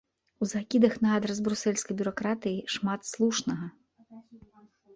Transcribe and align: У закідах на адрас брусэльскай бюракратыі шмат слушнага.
У 0.45 0.45
закідах 0.51 0.95
на 1.05 1.09
адрас 1.17 1.41
брусэльскай 1.49 1.97
бюракратыі 2.01 2.65
шмат 2.77 3.01
слушнага. 3.13 3.71